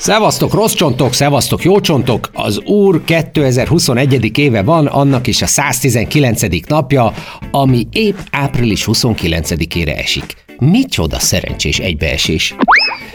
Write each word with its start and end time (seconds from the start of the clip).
Szevasztok, 0.00 0.54
rossz 0.54 0.72
csontok, 0.72 1.14
szevasztok, 1.14 1.62
jó 1.62 1.80
csontok! 1.80 2.30
Az 2.32 2.60
Úr 2.60 3.04
2021. 3.04 4.38
éve 4.38 4.62
van, 4.62 4.86
annak 4.86 5.26
is 5.26 5.42
a 5.42 5.46
119. 5.46 6.66
napja, 6.66 7.12
ami 7.50 7.86
épp 7.92 8.16
április 8.30 8.84
29-ére 8.86 9.98
esik. 9.98 10.36
Micsoda 10.58 11.18
szerencsés 11.18 11.78
egybeesés! 11.78 12.54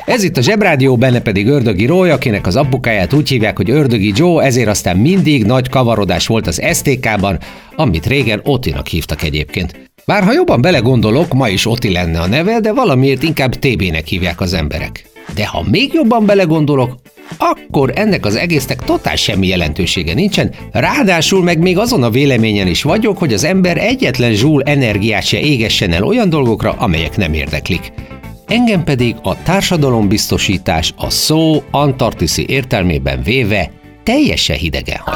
Ez 0.05 0.23
itt 0.23 0.37
a 0.37 0.41
Zsebrádió, 0.41 0.97
benne 0.97 1.21
pedig 1.21 1.47
Ördögi 1.47 1.85
Róly, 1.85 2.11
akinek 2.11 2.47
az 2.47 2.55
apukáját 2.55 3.13
úgy 3.13 3.29
hívják, 3.29 3.57
hogy 3.57 3.69
Ördögi 3.69 4.11
Joe, 4.15 4.43
ezért 4.43 4.69
aztán 4.69 4.97
mindig 4.97 5.45
nagy 5.45 5.69
kavarodás 5.69 6.27
volt 6.27 6.47
az 6.47 6.61
STK-ban, 6.73 7.39
amit 7.75 8.05
régen 8.05 8.41
Otinak 8.43 8.87
hívtak 8.87 9.23
egyébként. 9.23 9.89
Bár 10.05 10.23
ha 10.23 10.33
jobban 10.33 10.61
belegondolok, 10.61 11.33
ma 11.33 11.49
is 11.49 11.65
Oti 11.65 11.91
lenne 11.91 12.19
a 12.19 12.27
neve, 12.27 12.59
de 12.59 12.73
valamiért 12.73 13.23
inkább 13.23 13.55
TB-nek 13.55 14.07
hívják 14.07 14.41
az 14.41 14.53
emberek. 14.53 15.14
De 15.33 15.45
ha 15.45 15.63
még 15.69 15.93
jobban 15.93 16.25
belegondolok, 16.25 16.95
akkor 17.37 17.91
ennek 17.95 18.25
az 18.25 18.35
egésznek 18.35 18.83
totál 18.83 19.15
semmi 19.15 19.47
jelentősége 19.47 20.13
nincsen, 20.13 20.53
ráadásul 20.71 21.43
meg 21.43 21.59
még 21.59 21.77
azon 21.77 22.03
a 22.03 22.09
véleményen 22.09 22.67
is 22.67 22.83
vagyok, 22.83 23.17
hogy 23.17 23.33
az 23.33 23.43
ember 23.43 23.77
egyetlen 23.77 24.33
zsúl 24.33 24.63
energiát 24.63 25.25
se 25.25 25.39
égessen 25.39 25.91
el 25.91 26.03
olyan 26.03 26.29
dolgokra, 26.29 26.71
amelyek 26.71 27.17
nem 27.17 27.33
érdeklik. 27.33 27.91
Engem 28.47 28.83
pedig 28.83 29.15
a 29.23 29.43
társadalombiztosítás 29.43 30.93
a 30.97 31.09
szó 31.09 31.63
antarktiszi 31.71 32.45
értelmében 32.47 33.21
véve 33.23 33.71
teljesen 34.03 34.57
hidegen 34.57 34.97
hagy. 34.97 35.15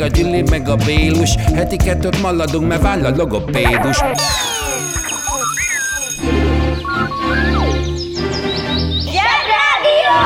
a 0.00 0.06
Gyüli, 0.06 0.42
meg 0.50 0.68
a 0.68 0.76
Bélus 0.76 1.34
Heti 1.54 1.76
kettőt 1.76 2.22
maladunk, 2.22 2.68
mert 2.68 2.82
váll 2.82 3.04
a 3.04 3.16
logopédus 3.16 3.96
Zsebrádió! 9.12 10.16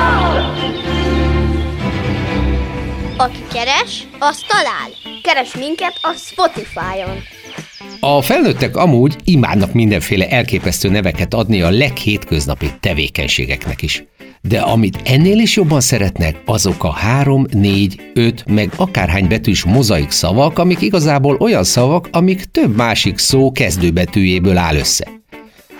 Aki 3.16 3.42
keres, 3.52 4.06
az 4.18 4.44
talál. 4.48 4.90
Keres 5.22 5.56
minket 5.56 5.98
a 6.02 6.12
Spotify-on. 6.16 7.22
A 8.00 8.22
felnőttek 8.22 8.76
amúgy 8.76 9.16
imádnak 9.24 9.72
mindenféle 9.72 10.28
elképesztő 10.28 10.88
neveket 10.88 11.34
adni 11.34 11.62
a 11.62 11.70
leghétköznapi 11.70 12.70
tevékenységeknek 12.80 13.82
is. 13.82 14.04
De 14.48 14.60
amit 14.60 15.00
ennél 15.04 15.38
is 15.38 15.56
jobban 15.56 15.80
szeretnek, 15.80 16.42
azok 16.44 16.84
a 16.84 16.90
három, 16.90 17.46
négy, 17.50 18.00
öt, 18.14 18.44
meg 18.46 18.72
akárhány 18.76 19.28
betűs 19.28 19.64
mozaik 19.64 20.10
szavak, 20.10 20.58
amik 20.58 20.80
igazából 20.80 21.36
olyan 21.36 21.64
szavak, 21.64 22.08
amik 22.12 22.44
több 22.44 22.76
másik 22.76 23.18
szó 23.18 23.52
kezdőbetűjéből 23.52 24.56
áll 24.56 24.76
össze. 24.76 25.08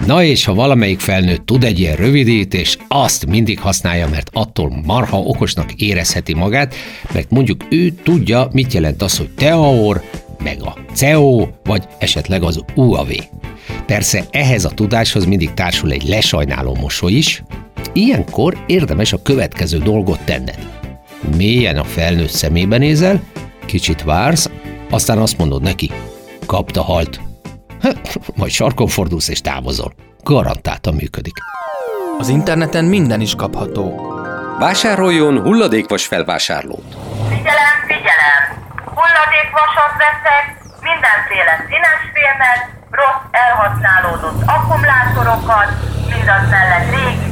Na 0.07 0.23
és 0.23 0.45
ha 0.45 0.55
valamelyik 0.55 1.01
felnőtt 1.01 1.47
tud 1.47 1.65
egy 1.65 1.81
ilyen 1.81 1.97
rövidítést, 1.97 2.85
azt 2.89 3.27
mindig 3.27 3.59
használja, 3.59 4.09
mert 4.09 4.31
attól 4.33 4.83
marha 4.87 5.19
okosnak 5.19 5.73
érezheti 5.73 6.35
magát, 6.35 6.75
mert 7.13 7.31
mondjuk 7.31 7.65
ő 7.71 7.91
tudja, 8.03 8.49
mit 8.53 8.73
jelent 8.73 9.03
az, 9.03 9.19
hogy 9.19 9.31
teaor, 9.31 10.03
meg 10.43 10.63
a 10.63 10.77
CEO, 10.93 11.47
vagy 11.65 11.85
esetleg 11.99 12.43
az 12.43 12.61
UAV. 12.75 13.11
Persze 13.87 14.25
ehhez 14.31 14.65
a 14.65 14.71
tudáshoz 14.71 15.25
mindig 15.25 15.55
társul 15.55 15.91
egy 15.91 16.09
lesajnáló 16.09 16.75
mosoly 16.75 17.13
is, 17.13 17.43
ilyenkor 17.93 18.65
érdemes 18.67 19.13
a 19.13 19.23
következő 19.23 19.79
dolgot 19.79 20.21
tenned. 20.25 20.59
Mélyen 21.37 21.79
a 21.79 21.85
felnőtt 21.85 22.31
szemébe 22.31 22.79
nézel, 22.79 23.21
kicsit 23.67 24.03
vársz, 24.03 24.51
aztán 24.91 25.19
azt 25.19 25.39
mondod 25.39 25.63
neki, 25.63 25.91
kapta 26.47 26.83
halt. 26.83 27.21
Majd 28.35 28.51
sarkon 28.51 28.87
fordulsz 28.87 29.29
és 29.29 29.41
távozol. 29.41 29.93
Garantáltan 30.23 30.95
működik. 30.95 31.35
Az 32.19 32.29
interneten 32.29 32.85
minden 32.85 33.21
is 33.21 33.35
kapható. 33.35 34.13
Vásároljon 34.59 35.41
hulladékvas 35.41 36.07
felvásárlót. 36.07 36.97
Figyelem, 37.29 37.77
figyelem! 37.87 38.43
Hulladékvasat 38.85 39.93
veszek, 40.03 40.45
mindenféle 40.89 41.55
színes 41.69 42.03
filmet, 42.15 42.61
rossz 42.91 43.25
elhasználódott 43.31 44.43
akkumulátorokat, 44.47 45.69
mindaz 46.13 46.43
mellett 46.51 46.91
régi 46.95 47.32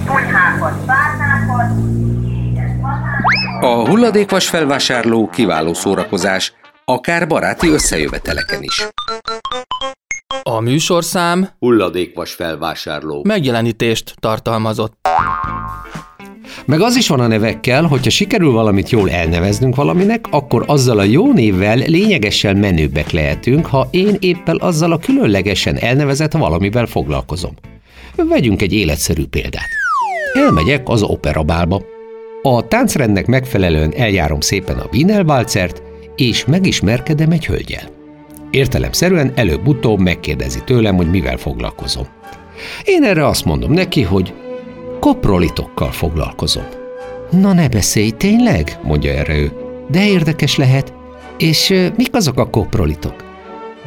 hulladékvas 3.91 4.49
felvásárló 4.49 5.29
kiváló 5.29 5.75
szórakozás, 5.75 6.53
akár 6.85 7.27
baráti 7.27 7.69
összejöveteleken 7.69 8.63
is. 8.63 8.87
A 10.43 10.61
műsorszám 10.61 11.49
Hulladékvas 11.59 12.33
felvásárló. 12.33 13.23
megjelenítést 13.25 14.15
tartalmazott. 14.21 14.93
Meg 16.65 16.81
az 16.81 16.97
is 16.97 17.09
van 17.09 17.21
a 17.21 17.27
nevekkel, 17.27 17.85
hogyha 17.85 18.11
sikerül 18.11 18.53
valamit 18.53 18.91
jól 18.91 19.11
elneveznünk 19.11 19.75
valaminek, 19.75 20.25
akkor 20.31 20.65
azzal 20.67 20.99
a 20.99 21.03
jó 21.03 21.33
névvel 21.33 21.77
lényegesen 21.77 22.57
menőbbek 22.57 23.11
lehetünk, 23.11 23.67
ha 23.67 23.89
én 23.91 24.17
éppen 24.19 24.59
azzal 24.61 24.93
a 24.93 24.99
különlegesen 24.99 25.77
elnevezett 25.77 26.33
valamivel 26.33 26.87
foglalkozom. 26.87 27.55
Vegyünk 28.17 28.63
egy 28.63 28.73
életszerű 28.73 29.27
példát. 29.27 29.69
Elmegyek 30.35 30.89
az 30.89 31.03
operabálba. 31.03 31.83
A 32.43 32.69
táncrendnek 32.69 33.27
megfelelően 33.27 33.93
eljárom 33.97 34.41
szépen 34.41 34.79
a 34.79 34.89
Wienerwalzert, 34.93 35.83
és 36.17 36.45
megismerkedem 36.45 37.31
egy 37.31 37.47
hölgyel. 37.47 37.83
Értelemszerűen 38.51 39.33
előbb-utóbb 39.35 40.01
megkérdezi 40.01 40.65
tőlem, 40.65 40.97
hogy 40.97 41.11
mivel 41.11 41.37
foglalkozom. 41.37 42.07
Én 42.85 43.05
erre 43.05 43.27
azt 43.27 43.45
mondom 43.45 43.73
neki, 43.73 44.03
hogy 44.03 44.35
koprolitokkal 45.01 45.91
foglalkozom. 45.91 46.65
Na 47.31 47.53
ne 47.53 47.69
beszélj, 47.69 48.11
tényleg? 48.11 48.79
mondja 48.83 49.13
erre 49.13 49.37
ő. 49.37 49.53
De 49.91 50.07
érdekes 50.07 50.57
lehet. 50.57 50.93
És 51.39 51.71
ö, 51.71 51.87
mik 51.97 52.15
azok 52.15 52.39
a 52.39 52.51
koprolitok? 52.51 53.15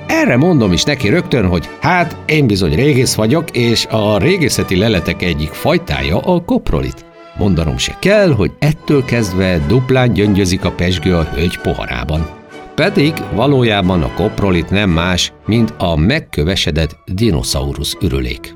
Erre 0.07 0.37
mondom 0.37 0.71
is 0.71 0.83
neki 0.83 1.09
rögtön, 1.09 1.47
hogy 1.47 1.69
hát 1.79 2.17
én 2.25 2.47
bizony 2.47 2.75
régész 2.75 3.15
vagyok, 3.15 3.49
és 3.51 3.85
a 3.85 4.17
régészeti 4.17 4.75
leletek 4.75 5.21
egyik 5.21 5.49
fajtája 5.49 6.17
a 6.17 6.43
koprolit. 6.43 7.05
Mondanom 7.37 7.77
se 7.77 7.95
kell, 7.99 8.33
hogy 8.33 8.51
ettől 8.59 9.05
kezdve 9.05 9.59
duplán 9.67 10.13
gyöngyözik 10.13 10.65
a 10.65 10.71
pesgő 10.71 11.15
a 11.15 11.23
hölgy 11.23 11.57
poharában. 11.57 12.29
Pedig 12.75 13.13
valójában 13.33 14.03
a 14.03 14.13
koprolit 14.13 14.69
nem 14.69 14.89
más, 14.89 15.33
mint 15.45 15.73
a 15.77 15.95
megkövesedett 15.95 16.97
dinoszaurusz 17.05 17.97
ürülék. 18.01 18.53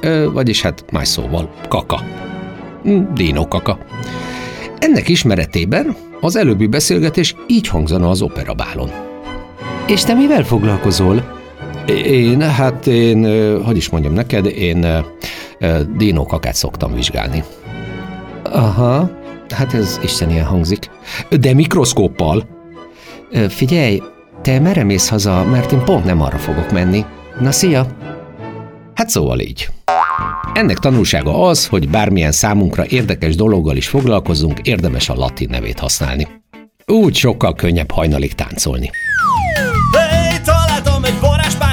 Ö, 0.00 0.30
vagyis 0.32 0.62
hát 0.62 0.84
más 0.90 1.08
szóval 1.08 1.50
kaka. 1.68 2.00
Hm, 2.82 3.00
Dino 3.14 3.48
kaka. 3.48 3.78
Ennek 4.78 5.08
ismeretében 5.08 5.96
az 6.20 6.36
előbbi 6.36 6.66
beszélgetés 6.66 7.34
így 7.46 7.68
hangzana 7.68 8.10
az 8.10 8.22
operabálon. 8.22 8.90
És 9.86 10.04
te 10.04 10.14
mivel 10.14 10.44
foglalkozol? 10.44 11.40
Én, 12.04 12.40
hát 12.40 12.86
én, 12.86 13.24
hogy 13.64 13.76
is 13.76 13.88
mondjam 13.88 14.12
neked, 14.12 14.46
én 14.46 15.04
dinókakát 15.96 16.54
szoktam 16.54 16.94
vizsgálni. 16.94 17.44
Aha, 18.42 19.10
hát 19.54 19.74
ez 19.74 20.00
ilyen 20.28 20.44
hangzik. 20.44 20.90
De 21.40 21.54
mikroszkóppal? 21.54 22.48
Figyelj, 23.48 24.02
te 24.42 24.58
merre 24.60 24.84
mész 24.84 25.08
haza, 25.08 25.44
mert 25.44 25.72
én 25.72 25.84
pont 25.84 26.04
nem 26.04 26.20
arra 26.20 26.38
fogok 26.38 26.72
menni. 26.72 27.04
Na, 27.40 27.52
szia! 27.52 27.86
Hát 28.94 29.08
szóval 29.08 29.40
így. 29.40 29.68
Ennek 30.54 30.78
tanulsága 30.78 31.46
az, 31.46 31.66
hogy 31.66 31.88
bármilyen 31.88 32.32
számunkra 32.32 32.86
érdekes 32.86 33.36
dologgal 33.36 33.76
is 33.76 33.88
foglalkozunk, 33.88 34.58
érdemes 34.58 35.08
a 35.08 35.14
latin 35.14 35.48
nevét 35.50 35.78
használni. 35.78 36.28
Úgy 36.86 37.14
sokkal 37.14 37.54
könnyebb 37.54 37.90
hajnalig 37.90 38.32
táncolni. 38.32 38.90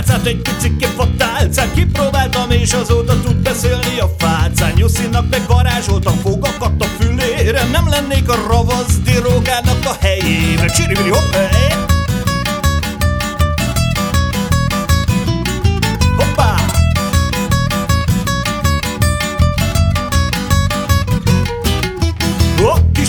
Találtam 0.10 0.34
egy 0.34 0.42
picike 0.42 0.88
fatálcát 0.88 1.74
Kipróbáltam 1.74 2.52
és 2.52 2.74
azóta 2.74 3.22
tud 3.22 3.36
beszélni 3.36 4.00
a 4.00 4.10
fácán. 4.18 4.72
Nyuszinak 4.76 5.30
meg 5.30 5.48
varázsoltam 5.48 6.18
fogakat 6.18 6.82
a 6.82 6.86
fülére. 7.00 7.64
Nem 7.64 7.90
lennék 7.90 8.30
a 8.30 8.36
ravasz 8.48 9.00
dirógának 9.04 9.86
a 9.86 9.96
helyébe. 10.00 10.66
Csiribiri 10.66 11.10
hopp, 11.10 11.34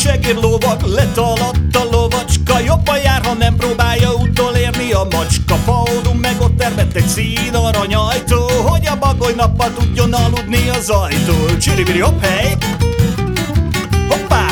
segér 0.00 0.34
lóvak, 0.34 0.82
letaladt 0.86 1.76
a 1.76 1.84
lovacska. 1.90 2.58
Jobban 2.64 2.98
jár, 2.98 3.24
ha 3.24 3.34
nem 3.34 3.56
próbálja 3.56 4.14
utolérni 4.14 4.92
a 4.92 5.06
macska. 5.10 5.54
Faodum 5.54 6.18
meg 6.18 6.40
ott 6.40 6.56
termett 6.56 6.96
egy 6.96 7.06
szín 7.06 7.54
aranyajtó 7.54 8.46
Hogy 8.66 8.86
a 8.86 8.96
bagoly 8.98 9.32
nappal 9.36 9.72
tudjon 9.72 10.12
aludni 10.12 10.68
az 10.68 10.88
ajtó. 10.88 11.56
Csiribiri 11.58 11.98
hopp, 11.98 12.22
hely! 12.22 12.56
Hoppá! 14.08 14.46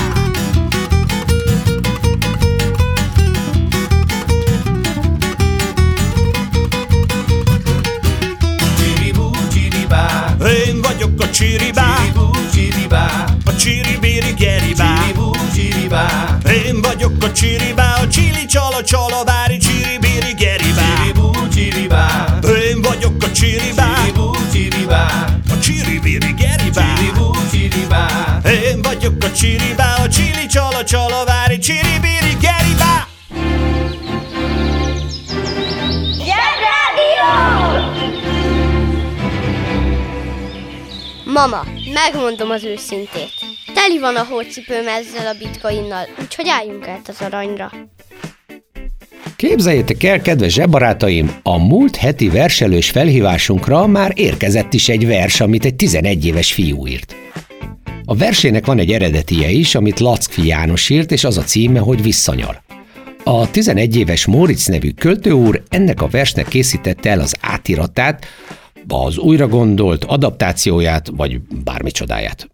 Én 10.67 10.81
vagyok 10.81 11.21
a 11.21 11.31
csiribá 11.31 11.88
csiribá, 17.39 17.95
a 18.03 18.09
csili 18.09 18.47
csala 18.47 18.83
csala 18.83 19.25
bári 19.25 19.57
csiribiri 19.57 20.33
geribá 20.37 20.97
Csiribú 20.97 21.49
csiribá. 21.49 22.39
Én 22.71 22.83
vagyok 22.83 23.23
a 23.23 23.31
csiribá. 23.33 23.95
Csiribú 23.95 24.31
csiribá. 24.53 25.27
A 25.51 25.59
csiribiri 25.59 26.33
geribá 26.33 26.95
Csiribú 26.95 27.31
csiribá. 27.51 28.07
Én 28.45 28.83
vagyok 28.83 29.23
a 29.25 29.33
csiribá, 29.33 29.95
a 30.05 30.09
csili 30.09 30.47
csala 30.47 30.85
csala 30.85 31.25
bári 31.25 31.59
csiribiri 31.59 32.37
geribá 32.41 33.07
Mama, 41.25 41.65
megmondom 41.93 42.51
az 42.51 42.65
őszintét. 42.65 43.48
Teli 43.85 43.99
van 43.99 44.17
a 44.17 44.25
hócipőm 44.25 44.87
ezzel 44.89 45.27
a 45.27 45.39
bitcoinnal, 45.39 46.07
úgyhogy 46.21 46.49
álljunk 46.49 46.89
át 46.89 47.09
az 47.09 47.21
aranyra. 47.21 47.73
Képzeljétek 49.37 50.03
el, 50.03 50.21
kedves 50.21 50.53
zsebarátaim, 50.53 51.37
a 51.43 51.59
múlt 51.59 51.97
heti 51.97 52.29
verselős 52.29 52.91
felhívásunkra 52.91 53.87
már 53.87 54.13
érkezett 54.15 54.75
is 54.75 54.89
egy 54.89 55.07
vers, 55.07 55.41
amit 55.41 55.65
egy 55.65 55.75
11 55.75 56.27
éves 56.27 56.53
fiú 56.53 56.87
írt. 56.87 57.15
A 58.05 58.15
versének 58.15 58.67
van 58.67 58.79
egy 58.79 58.93
eredetie 58.93 59.51
is, 59.51 59.75
amit 59.75 60.01
Lackfi 60.01 60.47
János 60.47 60.89
írt, 60.89 61.11
és 61.11 61.25
az 61.25 61.39
a 61.39 61.43
címe, 61.43 61.79
hogy 61.79 62.03
Visszanyal. 62.03 62.63
A 63.25 63.51
11 63.51 63.97
éves 63.97 64.27
Móricz 64.27 64.67
nevű 64.67 64.91
költő 64.91 65.31
úr 65.31 65.63
ennek 65.69 66.03
a 66.03 66.09
versnek 66.09 66.49
készítette 66.49 67.11
el 67.11 67.21
az 67.21 67.35
átiratát, 67.41 68.27
az 68.89 69.19
újra 69.19 69.49
gondolt 69.49 70.05
adaptációját, 70.05 71.09
vagy 71.17 71.41
bármi 71.65 71.91
csodáját. 71.91 72.49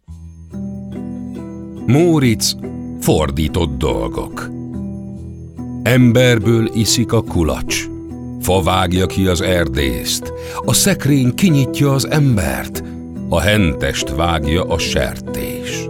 Móricz 1.86 2.56
fordított 3.00 3.78
dolgok. 3.78 4.50
Emberből 5.82 6.70
iszik 6.74 7.12
a 7.12 7.22
kulacs, 7.22 7.84
fa 8.40 8.62
vágja 8.62 9.06
ki 9.06 9.26
az 9.26 9.40
erdészt, 9.40 10.32
a 10.64 10.72
szekrény 10.72 11.34
kinyitja 11.34 11.92
az 11.92 12.08
embert, 12.08 12.84
a 13.28 13.40
hentest 13.40 14.14
vágja 14.14 14.62
a 14.62 14.78
sertés. 14.78 15.88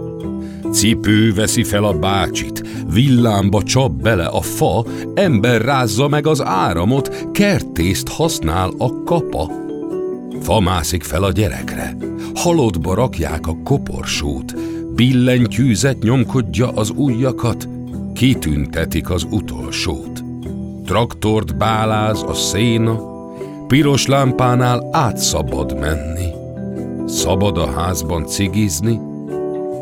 Cipő 0.71 1.33
veszi 1.33 1.63
fel 1.63 1.83
a 1.83 1.93
bácsit, 1.93 2.63
villámba 2.93 3.63
csap 3.63 3.91
bele 3.91 4.25
a 4.25 4.41
fa, 4.41 4.85
ember 5.13 5.61
rázza 5.61 6.07
meg 6.07 6.27
az 6.27 6.43
áramot, 6.43 7.31
kertészt 7.31 8.07
használ 8.07 8.71
a 8.77 9.03
kapa. 9.03 9.51
Fa 10.41 10.59
mászik 10.59 11.03
fel 11.03 11.23
a 11.23 11.31
gyerekre, 11.31 11.97
halottba 12.33 12.93
rakják 12.93 13.47
a 13.47 13.57
koporsót, 13.63 14.53
billentyűzet 14.95 16.03
nyomkodja 16.03 16.69
az 16.69 16.89
ujjakat, 16.95 17.67
kitüntetik 18.13 19.09
az 19.09 19.27
utolsót. 19.29 20.23
Traktort 20.85 21.57
báláz 21.57 22.23
a 22.27 22.33
széna, 22.33 22.99
piros 23.67 24.05
lámpánál 24.05 24.89
átszabad 24.91 25.79
menni. 25.79 26.29
Szabad 27.07 27.57
a 27.57 27.71
házban 27.71 28.25
cigizni, 28.25 28.99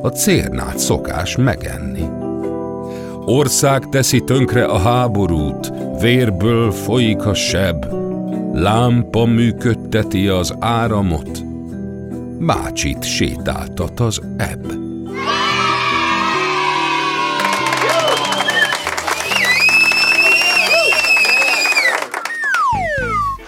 a 0.01 0.07
cérnát 0.07 0.77
szokás 0.77 1.35
megenni. 1.35 2.03
Ország 3.25 3.89
teszi 3.89 4.19
tönkre 4.19 4.65
a 4.65 4.77
háborút, 4.77 5.71
vérből 6.01 6.71
folyik 6.71 7.25
a 7.25 7.33
seb, 7.33 7.85
lámpa 8.53 9.25
működteti 9.25 10.27
az 10.27 10.55
áramot, 10.59 11.43
bácsit 12.39 13.03
sétáltat 13.03 13.99
az 13.99 14.21
ebb. 14.37 14.82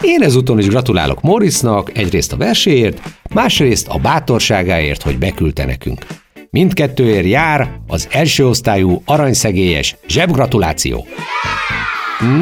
Én 0.05 0.21
ezúton 0.21 0.59
is 0.59 0.67
gratulálok 0.67 1.21
Morrisnak 1.21 1.97
egyrészt 1.97 2.33
a 2.33 2.37
verséért, 2.37 3.01
másrészt 3.33 3.87
a 3.87 3.97
bátorságáért, 3.97 5.01
hogy 5.01 5.17
beküldte 5.17 5.65
nekünk. 5.65 6.05
Mindkettőért 6.49 7.25
jár 7.25 7.79
az 7.87 8.07
első 8.11 8.47
osztályú 8.47 9.01
aranyszegélyes 9.05 9.95
zsebgratuláció. 10.07 11.05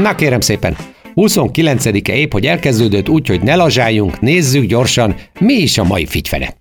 Na 0.01 0.15
kérem 0.15 0.39
szépen, 0.39 0.77
29-e 1.15 2.13
épp, 2.13 2.31
hogy 2.31 2.45
elkezdődött, 2.45 3.09
úgyhogy 3.09 3.41
ne 3.41 3.55
lazsáljunk, 3.55 4.19
nézzük 4.19 4.65
gyorsan, 4.65 5.15
mi 5.39 5.53
is 5.53 5.77
a 5.77 5.83
mai 5.83 6.05
figyfene. 6.05 6.55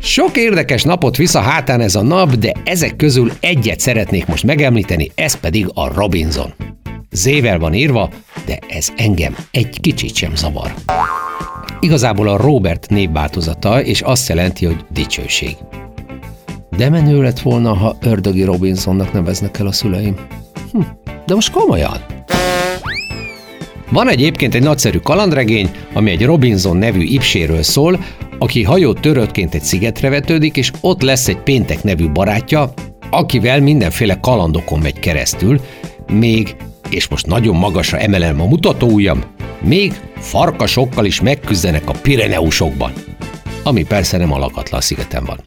Sok 0.00 0.36
érdekes 0.36 0.82
napot 0.82 1.16
visz 1.16 1.34
a 1.34 1.40
hátán 1.40 1.80
ez 1.80 1.94
a 1.94 2.02
nap, 2.02 2.34
de 2.34 2.52
ezek 2.64 2.96
közül 2.96 3.32
egyet 3.40 3.80
szeretnék 3.80 4.26
most 4.26 4.44
megemlíteni, 4.44 5.10
ez 5.14 5.40
pedig 5.40 5.66
a 5.74 5.94
Robinson. 5.94 6.54
Zével 7.12 7.58
van 7.58 7.74
írva, 7.74 8.10
de 8.46 8.58
ez 8.68 8.92
engem 8.96 9.36
egy 9.50 9.80
kicsit 9.80 10.14
sem 10.14 10.34
zavar. 10.34 10.74
Igazából 11.80 12.28
a 12.28 12.36
Robert 12.36 12.90
névváltozata, 12.90 13.82
és 13.82 14.00
azt 14.00 14.28
jelenti, 14.28 14.64
hogy 14.66 14.84
dicsőség. 14.90 15.56
De 16.76 16.88
menő 16.90 17.22
lett 17.22 17.40
volna, 17.40 17.74
ha 17.74 17.96
ördögi 18.00 18.44
Robinsonnak 18.44 19.12
neveznek 19.12 19.58
el 19.58 19.66
a 19.66 19.72
szüleim. 19.72 20.14
Hm, 20.72 20.80
de 21.26 21.34
most 21.34 21.52
komolyan. 21.52 21.96
Van 23.90 24.08
egyébként 24.08 24.54
egy 24.54 24.62
nagyszerű 24.62 24.98
kalandregény, 24.98 25.70
ami 25.92 26.10
egy 26.10 26.24
Robinson 26.24 26.76
nevű 26.76 27.02
ipséről 27.02 27.62
szól, 27.62 28.04
aki 28.38 28.62
hajót 28.62 29.00
töröttként 29.00 29.54
egy 29.54 29.62
szigetre 29.62 30.08
vetődik, 30.08 30.56
és 30.56 30.70
ott 30.80 31.02
lesz 31.02 31.28
egy 31.28 31.38
péntek 31.38 31.82
nevű 31.82 32.10
barátja, 32.10 32.72
akivel 33.10 33.60
mindenféle 33.60 34.20
kalandokon 34.20 34.78
megy 34.78 34.98
keresztül, 34.98 35.60
még 36.12 36.56
és 36.92 37.08
most 37.08 37.26
nagyon 37.26 37.56
magasra 37.56 37.98
emelem 37.98 38.40
a 38.40 38.46
mutatóujjam, 38.46 39.22
még 39.60 39.92
farkasokkal 40.16 41.04
is 41.04 41.20
megküzdenek 41.20 41.88
a 41.88 41.92
Pireneusokban, 42.02 42.92
ami 43.62 43.84
persze 43.84 44.16
nem 44.16 44.32
a 44.32 44.80
szigeten 44.80 45.24
van. 45.24 45.40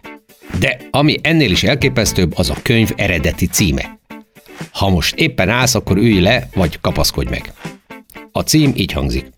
De 0.59 0.77
ami 0.91 1.17
ennél 1.21 1.51
is 1.51 1.63
elképesztőbb, 1.63 2.37
az 2.37 2.49
a 2.49 2.57
könyv 2.61 2.91
eredeti 2.95 3.45
címe. 3.45 3.99
Ha 4.71 4.89
most 4.89 5.15
éppen 5.15 5.49
állsz, 5.49 5.75
akkor 5.75 5.97
ülj 5.97 6.19
le, 6.19 6.49
vagy 6.55 6.79
kapaszkodj 6.81 7.29
meg. 7.29 7.53
A 8.31 8.39
cím 8.39 8.71
így 8.75 8.91
hangzik. 8.91 9.33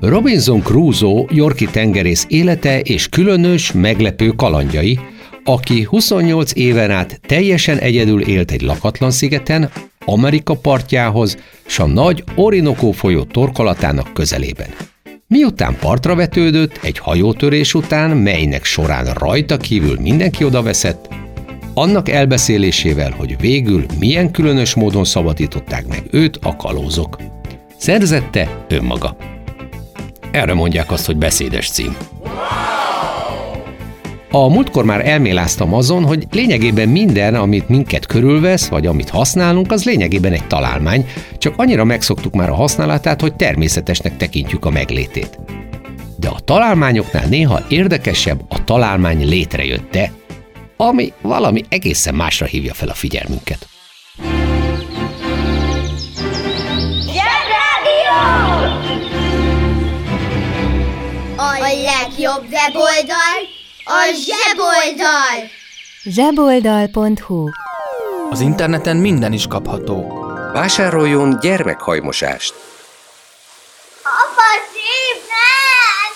Robinson 0.00 0.60
Crusoe 0.60 1.24
Yorki 1.28 1.66
tengerész 1.66 2.26
élete 2.28 2.80
és 2.80 3.08
különös, 3.08 3.72
meglepő 3.72 4.28
kalandjai, 4.28 4.98
aki 5.44 5.82
28 5.82 6.52
éven 6.54 6.90
át 6.90 7.20
teljesen 7.26 7.78
egyedül 7.78 8.22
élt 8.22 8.50
egy 8.50 8.62
lakatlan 8.62 9.10
szigeten, 9.10 9.70
Amerika 10.04 10.54
partjához, 10.54 11.36
s 11.66 11.78
a 11.78 11.86
nagy 11.86 12.24
Orinoco 12.34 12.90
folyó 12.90 13.22
torkolatának 13.22 14.12
közelében. 14.12 14.68
Miután 15.26 15.76
partra 15.80 16.14
vetődött, 16.14 16.78
egy 16.82 16.98
hajótörés 16.98 17.74
után, 17.74 18.16
melynek 18.16 18.64
során 18.64 19.04
rajta 19.04 19.56
kívül 19.56 20.00
mindenki 20.00 20.44
odaveszett, 20.44 21.08
annak 21.74 22.08
elbeszélésével, 22.08 23.10
hogy 23.10 23.36
végül 23.40 23.84
milyen 23.98 24.30
különös 24.30 24.74
módon 24.74 25.04
szabadították 25.04 25.86
meg 25.86 26.02
őt 26.10 26.38
a 26.42 26.56
kalózok. 26.56 27.16
Szerzette 27.76 28.64
önmaga. 28.68 29.16
Erre 30.30 30.54
mondják 30.54 30.90
azt, 30.90 31.06
hogy 31.06 31.16
beszédes 31.16 31.70
cím. 31.70 31.96
A 34.34 34.48
múltkor 34.48 34.84
már 34.84 35.08
elméláztam 35.08 35.74
azon, 35.74 36.04
hogy 36.04 36.26
lényegében 36.30 36.88
minden, 36.88 37.34
amit 37.34 37.68
minket 37.68 38.06
körülvesz, 38.06 38.68
vagy 38.68 38.86
amit 38.86 39.08
használunk, 39.08 39.72
az 39.72 39.84
lényegében 39.84 40.32
egy 40.32 40.46
találmány, 40.46 41.06
csak 41.38 41.54
annyira 41.56 41.84
megszoktuk 41.84 42.34
már 42.34 42.50
a 42.50 42.54
használatát, 42.54 43.20
hogy 43.20 43.34
természetesnek 43.34 44.16
tekintjük 44.16 44.64
a 44.64 44.70
meglétét. 44.70 45.38
De 46.16 46.28
a 46.28 46.40
találmányoknál 46.40 47.26
néha 47.26 47.60
érdekesebb 47.68 48.40
a 48.48 48.64
találmány 48.64 49.28
létrejötte, 49.28 50.12
ami 50.76 51.12
valami 51.20 51.64
egészen 51.68 52.14
másra 52.14 52.46
hívja 52.46 52.74
fel 52.74 52.88
a 52.88 52.94
figyelmünket. 52.94 53.66
A 61.36 61.58
legjobb 61.60 62.44
weboldal 62.50 63.60
a 63.94 64.12
zseboldal! 64.14 65.50
zseboldal.hu 66.04 67.48
Az 68.30 68.40
interneten 68.40 68.96
minden 68.96 69.32
is 69.32 69.46
kapható. 69.46 70.24
Vásároljon 70.52 71.38
gyermekhajmosást! 71.40 72.54
Apa, 74.02 74.48
szép, 74.72 75.22
ne! 75.32 75.50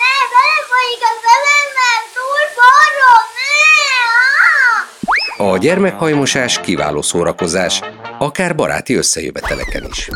Ne, 0.02 0.14
belefolyik 0.32 1.02
a 1.10 1.12
szememben, 1.24 2.00
túl 2.16 2.42
forró, 2.56 3.14
ne! 3.36 3.60
Ah! 5.46 5.52
A 5.52 5.58
gyermekhajmosás 5.58 6.60
kiváló 6.60 7.02
szórakozás, 7.02 7.80
akár 8.18 8.54
baráti 8.54 8.94
összejöveteleken 8.94 9.84
is. 9.90 10.08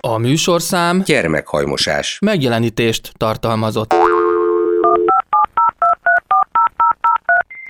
A 0.00 0.18
műsorszám 0.18 1.02
Gyermekhajmosás. 1.04 2.18
megjelenítést 2.20 3.12
tartalmazott. 3.16 3.94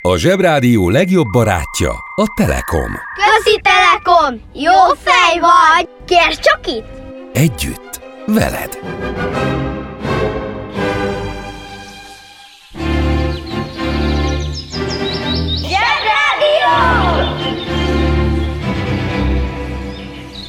A 0.02 0.16
Zsebrádió 0.16 0.88
legjobb 0.88 1.26
barátja 1.32 1.90
a 2.14 2.32
Telekom. 2.36 2.92
Közi 3.14 3.60
Telekom! 3.62 4.40
Jó 4.54 4.94
fej 5.02 5.38
vagy! 5.40 5.88
Kérd 6.06 6.38
csak 6.38 6.60
itt! 6.66 6.86
Együtt, 7.32 8.00
veled. 8.26 8.78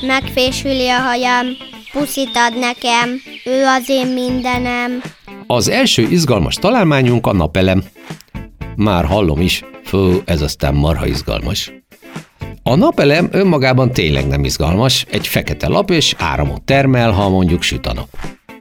Megfésüli 0.02 0.90
a 0.90 1.00
hajam, 1.00 1.46
puszit 1.92 2.36
ad 2.36 2.60
nekem, 2.60 3.10
ő 3.46 3.64
az 3.66 3.90
én 3.90 4.08
mindenem. 4.08 5.02
Az 5.48 5.68
első 5.70 6.02
izgalmas 6.02 6.56
találmányunk 6.56 7.28
a 7.28 7.34
napelem. 7.34 7.84
Már 8.76 9.06
hallom 9.06 9.42
is, 9.42 9.64
fő, 9.84 10.22
ez 10.26 10.42
aztán 10.42 10.74
marha 10.74 11.08
izgalmas. 11.08 11.74
A 12.64 12.76
napelem 12.76 13.28
önmagában 13.32 13.92
tényleg 13.92 14.28
nem 14.28 14.44
izgalmas, 14.44 15.06
egy 15.10 15.28
fekete 15.28 15.68
lap 15.68 15.90
és 15.90 16.16
áramot 16.18 16.62
termel, 16.62 17.12
ha 17.12 17.30
mondjuk 17.30 17.62
süt 17.62 17.86
a 17.86 17.94
nap. 17.94 18.08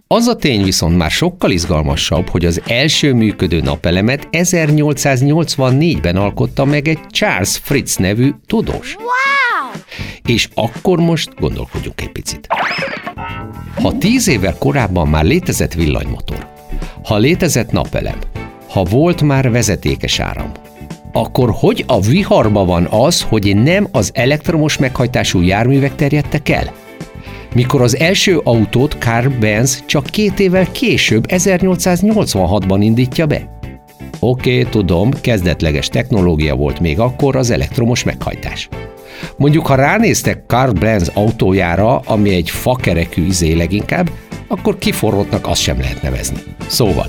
Az 0.07 0.27
a 0.27 0.37
tény 0.37 0.65
viszont 0.65 0.97
már 0.97 1.11
sokkal 1.11 1.51
izgalmasabb, 1.51 2.29
hogy 2.29 2.45
az 2.45 2.61
első 2.67 3.13
működő 3.13 3.61
napelemet 3.61 4.29
1884-ben 4.31 6.17
alkotta 6.17 6.65
meg 6.65 6.89
egy 6.89 7.01
Charles 7.09 7.59
Fritz 7.63 7.97
nevű 7.97 8.31
tudós. 8.47 8.95
Wow! 8.95 9.81
És 10.27 10.49
akkor 10.55 10.99
most 10.99 11.35
gondolkodjunk 11.41 12.01
egy 12.01 12.13
picit. 12.13 12.47
Ha 13.83 13.99
tíz 13.99 14.29
évvel 14.29 14.57
korábban 14.59 15.09
már 15.09 15.25
létezett 15.25 15.73
villanymotor, 15.73 16.49
ha 17.05 17.17
létezett 17.17 17.71
napelem, 17.71 18.19
ha 18.71 18.83
volt 18.83 19.23
már 19.23 19.51
vezetékes 19.51 20.19
áram, 20.19 20.53
akkor 21.13 21.55
hogy 21.59 21.85
a 21.87 22.01
viharba 22.01 22.65
van 22.65 22.87
az, 22.91 23.23
hogy 23.23 23.57
nem 23.57 23.89
az 23.91 24.11
elektromos 24.15 24.79
meghajtású 24.79 25.41
járművek 25.41 25.95
terjedtek 25.95 26.49
el? 26.49 26.73
Mikor 27.55 27.83
az 27.83 27.97
első 27.97 28.39
autót 28.45 28.97
Carl 28.99 29.29
Benz 29.41 29.85
csak 29.87 30.05
két 30.05 30.41
évvel 30.41 30.71
később, 30.71 31.25
1886-ban 31.29 32.79
indítja 32.81 33.27
be? 33.27 33.59
Oké, 34.19 34.59
okay, 34.59 34.71
tudom, 34.71 35.11
kezdetleges 35.21 35.89
technológia 35.89 36.55
volt 36.55 36.81
még 36.81 36.99
akkor 36.99 37.37
az 37.37 37.51
elektromos 37.51 38.05
meghajtás. 38.05 38.69
Mondjuk, 39.37 39.67
ha 39.67 39.75
ránéztek 39.75 40.43
Carl 40.47 40.73
Benz 40.73 41.11
autójára, 41.15 41.99
ami 41.99 42.35
egy 42.35 42.51
fakerekű 42.51 43.27
izé 43.27 43.53
leginkább, 43.53 44.11
akkor 44.49 44.79
kiforrottnak 44.79 45.47
azt 45.47 45.61
sem 45.61 45.81
lehet 45.81 46.03
nevezni. 46.03 46.39
Szóval, 46.67 47.07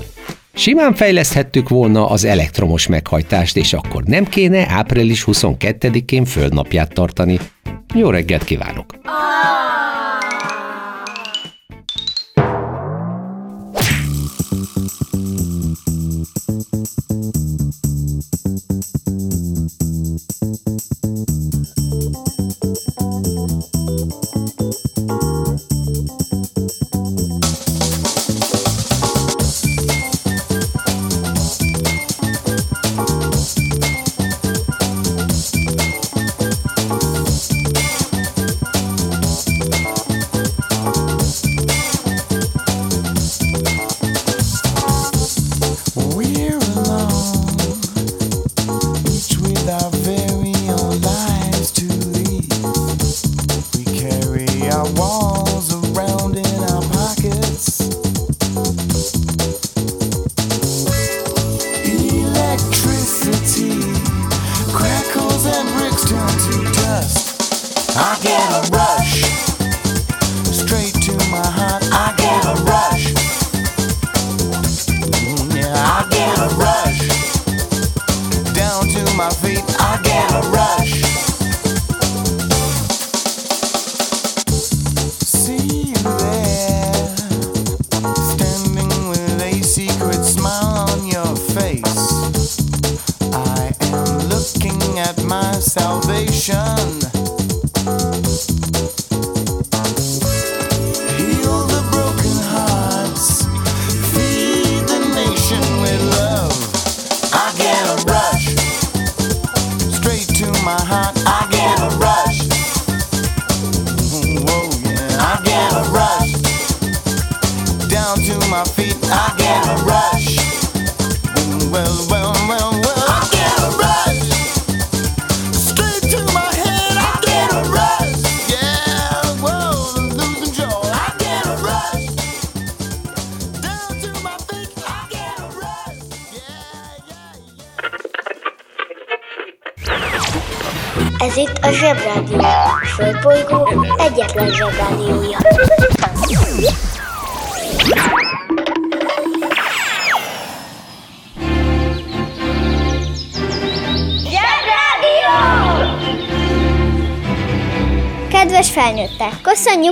simán 0.54 0.94
fejleszthettük 0.94 1.68
volna 1.68 2.08
az 2.08 2.24
elektromos 2.24 2.86
meghajtást, 2.86 3.56
és 3.56 3.72
akkor 3.72 4.02
nem 4.02 4.24
kéne 4.24 4.66
április 4.68 5.24
22-én 5.26 6.24
földnapját 6.24 6.92
tartani. 6.92 7.38
Jó 7.94 8.10
reggelt 8.10 8.44
kívánok! 8.44 8.94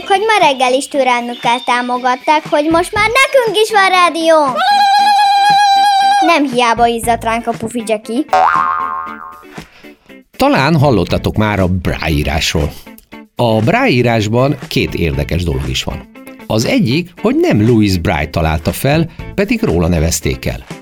Köszönjük, 0.00 0.08
hogy 0.08 0.40
ma 0.40 0.46
reggel 0.46 0.72
is 0.72 0.88
türelmükkel 0.88 1.60
támogatták, 1.64 2.42
hogy 2.48 2.68
most 2.70 2.92
már 2.92 3.06
nekünk 3.06 3.56
is 3.62 3.70
van 3.70 3.88
rádió! 3.88 4.36
Nem 6.26 6.52
hiába 6.52 6.86
izzadt 6.86 7.24
ránk 7.24 7.46
a 7.46 7.52
pufi 7.58 7.82
Jackie. 7.86 8.24
Talán 10.36 10.78
hallottatok 10.78 11.36
már 11.36 11.60
a 11.60 11.66
Braille 11.66 12.08
írásról. 12.08 12.72
A 13.36 13.60
Braille 13.60 13.96
írásban 13.96 14.58
két 14.68 14.94
érdekes 14.94 15.42
dolog 15.42 15.68
is 15.68 15.84
van. 15.84 16.10
Az 16.46 16.64
egyik, 16.64 17.10
hogy 17.22 17.36
nem 17.36 17.66
Louis 17.66 17.98
Braille 17.98 18.30
találta 18.30 18.72
fel, 18.72 19.10
pedig 19.34 19.62
róla 19.62 19.88
nevezték 19.88 20.46
el. 20.46 20.79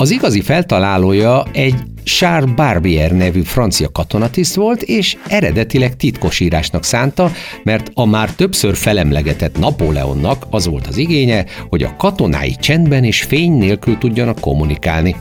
Az 0.00 0.10
igazi 0.10 0.40
feltalálója 0.40 1.44
egy 1.52 1.74
Charles 2.04 2.54
Barbier 2.54 3.12
nevű 3.12 3.40
francia 3.40 3.88
katonatiszt 3.88 4.54
volt, 4.54 4.82
és 4.82 5.16
eredetileg 5.28 5.96
titkos 5.96 6.40
írásnak 6.40 6.84
szánta, 6.84 7.30
mert 7.62 7.90
a 7.94 8.06
már 8.06 8.32
többször 8.32 8.76
felemlegetett 8.76 9.58
Napóleonnak 9.58 10.46
az 10.50 10.66
volt 10.66 10.86
az 10.86 10.96
igénye, 10.96 11.44
hogy 11.68 11.82
a 11.82 11.96
katonái 11.96 12.56
csendben 12.60 13.04
és 13.04 13.22
fény 13.22 13.52
nélkül 13.52 13.98
tudjanak 13.98 14.40
kommunikálni. 14.40 15.16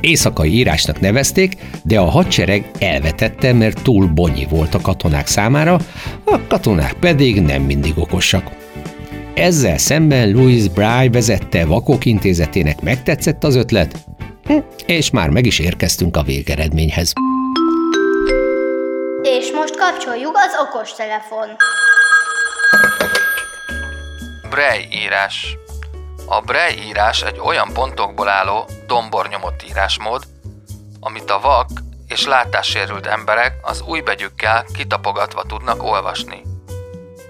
Éjszakai 0.00 0.52
írásnak 0.52 1.00
nevezték, 1.00 1.56
de 1.84 1.98
a 1.98 2.10
hadsereg 2.10 2.70
elvetette, 2.78 3.52
mert 3.52 3.82
túl 3.82 4.06
bonyi 4.06 4.46
volt 4.50 4.74
a 4.74 4.80
katonák 4.80 5.26
számára, 5.26 5.80
a 6.24 6.38
katonák 6.48 6.94
pedig 7.00 7.40
nem 7.40 7.62
mindig 7.62 7.92
okosak. 7.96 8.57
Ezzel 9.38 9.78
szemben 9.78 10.30
Louis 10.30 10.68
Braille 10.68 11.10
vezette 11.10 11.66
Vakok 11.66 12.04
intézetének 12.04 12.80
megtetszett 12.80 13.44
az 13.44 13.56
ötlet, 13.56 13.96
hm, 14.44 14.58
és 14.86 15.10
már 15.10 15.28
meg 15.30 15.46
is 15.46 15.58
érkeztünk 15.58 16.16
a 16.16 16.22
végeredményhez. 16.22 17.12
És 19.22 19.50
most 19.52 19.76
kapcsoljuk 19.76 20.36
az 20.36 20.66
okostelefon. 20.66 21.46
Braille 24.50 24.86
írás. 24.90 25.56
A 26.26 26.40
Braille 26.40 26.82
írás 26.82 27.22
egy 27.22 27.38
olyan 27.44 27.72
pontokból 27.72 28.28
álló, 28.28 28.68
dombornyomott 28.86 29.64
írásmód, 29.68 30.22
amit 31.00 31.30
a 31.30 31.40
vak 31.40 31.68
és 32.08 32.26
látássérült 32.26 33.06
emberek 33.06 33.52
az 33.62 33.82
új 33.86 34.00
begyükkel 34.00 34.64
kitapogatva 34.76 35.42
tudnak 35.42 35.82
olvasni. 35.82 36.42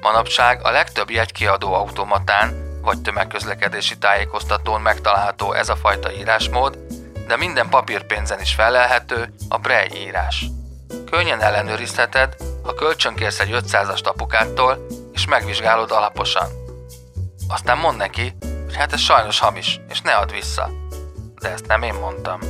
Manapság 0.00 0.60
a 0.62 0.70
legtöbb 0.70 1.10
jegykiadó 1.10 1.74
automatán 1.74 2.66
vagy 2.82 3.02
tömegközlekedési 3.02 3.98
tájékoztatón 3.98 4.80
megtalálható 4.80 5.52
ez 5.52 5.68
a 5.68 5.76
fajta 5.76 6.12
írásmód, 6.12 6.78
de 7.26 7.36
minden 7.36 7.68
papírpénzen 7.68 8.40
is 8.40 8.54
felelhető 8.54 9.34
a 9.48 9.58
Braille 9.58 9.96
írás. 9.96 10.44
Könnyen 11.10 11.40
ellenőrizheted, 11.40 12.36
ha 12.62 12.74
kölcsönkérsz 12.74 13.40
egy 13.40 13.50
500-as 13.52 14.04
apukától, 14.04 14.86
és 15.12 15.26
megvizsgálod 15.26 15.90
alaposan. 15.90 16.48
Aztán 17.48 17.78
mondd 17.78 17.96
neki, 17.96 18.36
hogy 18.64 18.76
hát 18.76 18.92
ez 18.92 19.00
sajnos 19.00 19.38
hamis, 19.38 19.80
és 19.88 20.00
ne 20.00 20.12
add 20.12 20.32
vissza. 20.32 20.70
De 21.40 21.50
ezt 21.50 21.66
nem 21.66 21.82
én 21.82 21.94
mondtam. 21.94 22.40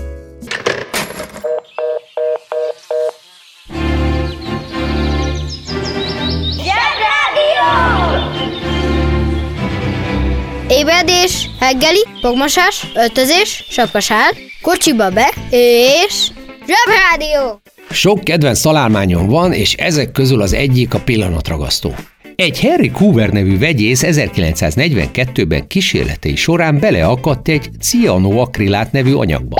Ébredés, 10.78 11.50
reggeli, 11.60 12.04
fogmosás, 12.20 12.86
öltözés, 12.94 13.64
sapkasál, 13.68 14.30
kocsiba 14.62 15.10
be, 15.10 15.34
és... 15.50 16.30
Zsebrádió! 16.66 17.60
Sok 17.90 18.24
kedvenc 18.24 18.60
találmányom 18.60 19.26
van, 19.26 19.52
és 19.52 19.74
ezek 19.74 20.12
közül 20.12 20.42
az 20.42 20.52
egyik 20.52 20.94
a 20.94 21.00
pillanatragasztó. 21.00 21.94
Egy 22.36 22.60
Harry 22.60 22.90
Coover 22.90 23.30
nevű 23.30 23.58
vegyész 23.58 24.02
1942-ben 24.06 25.66
kísérletei 25.66 26.36
során 26.36 26.78
beleakadt 26.78 27.48
egy 27.48 27.68
cianoakrilát 27.80 28.92
nevű 28.92 29.14
anyagba. 29.14 29.56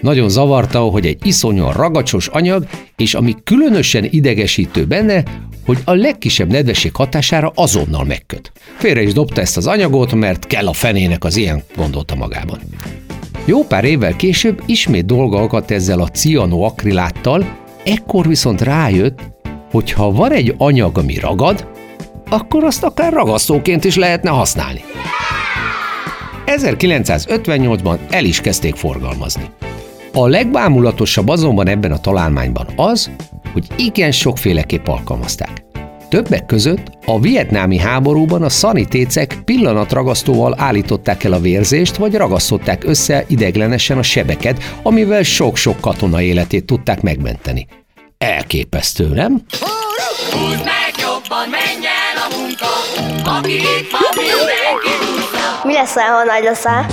Nagyon 0.00 0.28
zavarta, 0.28 0.80
hogy 0.80 1.06
egy 1.06 1.18
iszonyan 1.22 1.72
ragacsos 1.72 2.28
anyag, 2.28 2.66
és 2.96 3.14
ami 3.14 3.34
különösen 3.44 4.06
idegesítő 4.10 4.84
benne, 4.84 5.22
hogy 5.66 5.78
a 5.84 5.92
legkisebb 5.92 6.50
nedvesség 6.50 6.94
hatására 6.94 7.52
azonnal 7.54 8.04
megköt. 8.04 8.52
Félre 8.76 9.02
is 9.02 9.12
dobta 9.12 9.40
ezt 9.40 9.56
az 9.56 9.66
anyagot, 9.66 10.14
mert 10.14 10.46
kell 10.46 10.66
a 10.66 10.72
fenének 10.72 11.24
az 11.24 11.36
ilyen, 11.36 11.62
gondolta 11.76 12.14
magában. 12.14 12.58
Jó 13.44 13.64
pár 13.64 13.84
évvel 13.84 14.16
később 14.16 14.62
ismét 14.66 15.06
dolga 15.06 15.38
akadt 15.42 15.70
ezzel 15.70 16.00
a 16.00 16.08
cianoakriláttal, 16.08 17.56
ekkor 17.84 18.26
viszont 18.26 18.60
rájött, 18.60 19.20
hogy 19.70 19.92
ha 19.92 20.12
van 20.12 20.32
egy 20.32 20.54
anyag, 20.58 20.98
ami 20.98 21.18
ragad, 21.18 21.68
akkor 22.28 22.64
azt 22.64 22.84
akár 22.84 23.12
ragasztóként 23.12 23.84
is 23.84 23.96
lehetne 23.96 24.30
használni. 24.30 24.80
1958-ban 26.46 27.98
el 28.10 28.24
is 28.24 28.40
kezdték 28.40 28.74
forgalmazni. 28.74 29.44
A 30.12 30.26
legbámulatosabb 30.26 31.28
azonban 31.28 31.68
ebben 31.68 31.92
a 31.92 32.00
találmányban 32.00 32.66
az, 32.76 33.10
hogy 33.52 33.66
igen 33.76 34.12
sokféleképp 34.12 34.86
alkalmazták. 34.86 35.64
Többek 36.08 36.46
között 36.46 36.90
a 37.04 37.20
vietnámi 37.20 37.78
háborúban 37.78 38.42
a 38.42 38.48
szanitécek 38.48 39.38
pillanatragasztóval 39.44 40.54
állították 40.58 41.24
el 41.24 41.32
a 41.32 41.40
vérzést, 41.40 41.96
vagy 41.96 42.14
ragasztották 42.14 42.84
össze 42.84 43.24
ideglenesen 43.28 43.98
a 43.98 44.02
sebeket, 44.02 44.62
amivel 44.82 45.22
sok-sok 45.22 45.80
katona 45.80 46.20
életét 46.20 46.64
tudták 46.64 47.02
megmenteni. 47.02 47.66
Elképesztő, 48.18 49.08
nem? 49.08 49.42
Húzd 50.30 50.64
meg 50.64 50.94
jobban, 50.98 51.48
menj 51.50 51.86
el 51.86 52.16
a 52.24 52.36
munka, 52.36 52.66
aki 53.38 53.54
itt 53.54 53.90
van, 53.90 54.10
mindenki 54.16 54.92
húzza. 55.00 55.60
Mi 55.64 55.72
lesz, 55.72 55.94
ha 55.94 56.24
nagy 56.24 56.42
leszel? 56.42 56.86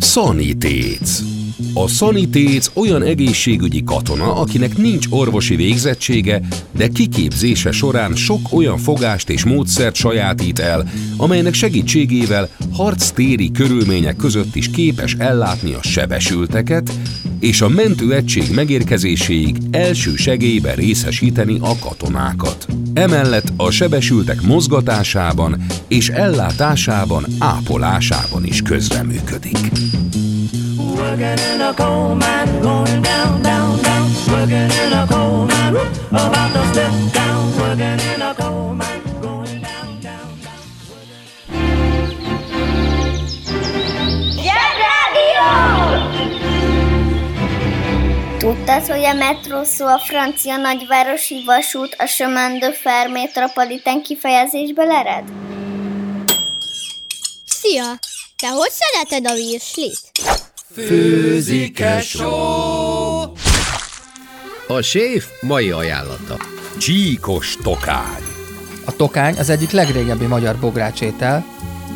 Szanitéc. 0.00 1.27
A 1.74 1.88
szanitéc 1.88 2.70
olyan 2.74 3.02
egészségügyi 3.02 3.84
katona, 3.84 4.34
akinek 4.34 4.76
nincs 4.76 5.06
orvosi 5.10 5.56
végzettsége, 5.56 6.40
de 6.76 6.88
kiképzése 6.88 7.70
során 7.70 8.14
sok 8.14 8.52
olyan 8.52 8.78
fogást 8.78 9.30
és 9.30 9.44
módszert 9.44 9.94
sajátít 9.94 10.58
el, 10.58 10.90
amelynek 11.16 11.54
segítségével 11.54 12.48
harctéri 12.72 13.50
körülmények 13.50 14.16
között 14.16 14.54
is 14.54 14.70
képes 14.70 15.14
ellátni 15.14 15.72
a 15.72 15.82
sebesülteket, 15.82 16.92
és 17.40 17.60
a 17.60 17.68
mentőegység 17.68 18.50
megérkezéséig 18.54 19.56
első 19.70 20.16
segélyben 20.16 20.74
részesíteni 20.74 21.58
a 21.60 21.78
katonákat. 21.78 22.66
Emellett 22.94 23.52
a 23.56 23.70
sebesültek 23.70 24.42
mozgatásában 24.42 25.64
és 25.88 26.08
ellátásában, 26.08 27.24
ápolásában 27.38 28.44
is 28.44 28.62
közreműködik. 28.62 29.58
Working 30.98 31.38
in 31.54 31.60
a 31.60 31.72
coal 31.74 32.14
mine, 32.16 32.60
going 32.60 33.02
down, 33.02 33.40
down, 33.40 33.80
down. 33.82 34.10
Working 34.26 34.70
in 34.82 34.92
a 34.92 35.06
coal 35.06 35.46
mine, 35.46 35.76
about 36.10 36.52
to 36.54 36.62
step 36.72 36.92
down. 37.12 37.56
Working 37.56 38.00
in 38.14 38.20
a 38.20 38.34
coal 38.34 38.74
mine, 38.74 39.02
going 39.20 39.62
down, 39.62 40.00
down, 40.00 40.40
down. 40.42 40.58
Tudtad, 48.38 48.86
hogy 48.86 49.04
a 49.04 49.12
metró 49.12 49.64
szó 49.64 49.86
a 49.86 49.98
francia 49.98 50.56
nagyvárosi 50.56 51.42
vasút 51.44 51.94
a 51.98 52.06
chemin 52.06 52.58
de 52.58 52.72
fer 52.72 53.08
métropolitán 53.08 54.02
kifejezésből 54.02 54.90
ered? 54.90 55.24
Szia! 57.46 57.98
Te 58.36 58.48
hogy 58.48 58.70
szereted 58.70 59.26
a 59.30 59.34
virslit? 59.34 60.07
A 64.68 64.80
séf 64.80 65.26
mai 65.40 65.70
ajánlata. 65.70 66.36
Csíkos 66.78 67.56
tokány. 67.62 68.22
A 68.84 68.96
tokány 68.96 69.38
az 69.38 69.48
egyik 69.48 69.70
legrégebbi 69.70 70.26
magyar 70.26 70.56
bográcsétel, 70.56 71.44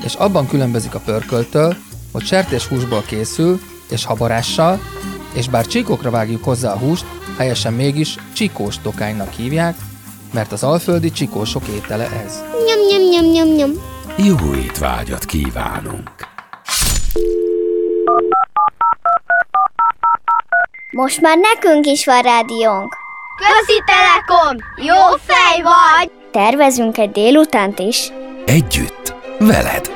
és 0.05 0.15
abban 0.15 0.49
különbözik 0.49 0.95
a 0.95 0.99
pörköltől, 0.99 1.77
hogy 2.13 2.25
sertéshúsból 2.25 3.03
készül, 3.07 3.61
és 3.91 4.05
habarással, 4.05 4.81
és 5.33 5.49
bár 5.49 5.67
csíkokra 5.67 6.11
vágjuk 6.11 6.45
hozzá 6.45 6.73
a 6.73 6.79
húst, 6.79 7.05
helyesen 7.39 7.73
mégis 7.73 8.15
csikós 8.33 8.79
tokánynak 8.83 9.33
hívják, 9.33 9.77
mert 10.33 10.53
az 10.53 10.63
alföldi 10.63 11.11
csikósok 11.11 11.67
étele 11.67 12.09
ez. 12.25 12.43
Nyom, 12.67 12.87
nyom, 12.89 13.09
nyom, 13.11 13.33
nyom, 13.33 13.55
nyom. 13.55 13.71
Jó 14.17 14.55
étvágyat 14.55 15.25
kívánunk! 15.25 16.32
Most 20.93 21.21
már 21.21 21.39
nekünk 21.39 21.87
is 21.87 22.05
van 22.05 22.23
rádiónk. 22.23 22.97
Közi 23.37 23.83
Telekom! 23.87 24.57
Jó 24.77 25.17
fej 25.27 25.63
vagy! 25.63 26.11
Tervezünk 26.31 26.99
egy 26.99 27.11
délutánt 27.11 27.79
is. 27.79 28.09
Együtt, 28.47 29.15
veled. 29.39 29.91